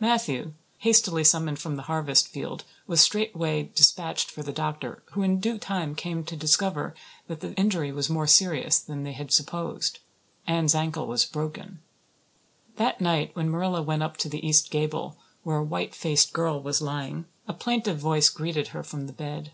[0.00, 5.38] Matthew, hastily summoned from the harvest field, was straightway dispatched for the doctor, who in
[5.38, 6.92] due time came, to discover
[7.28, 10.00] that the injury was more serious than they had supposed.
[10.44, 11.78] Anne's ankle was broken.
[12.78, 16.60] That night, when Marilla went up to the east gable, where a white faced girl
[16.60, 19.52] was lying, a plaintive voice greeted her from the bed.